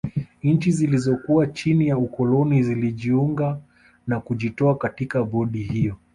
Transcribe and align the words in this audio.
Nchi 0.43 0.71
zilizokuwa 0.71 1.47
chini 1.47 1.87
ya 1.87 1.97
ukoloni 1.97 2.63
zilijiunga 2.63 3.59
na 4.07 4.19
kujitoa 4.19 4.75
katika 4.77 5.23
bodi 5.23 5.63
hiyo 5.63 5.95